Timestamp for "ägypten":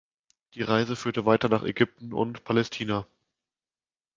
1.61-2.11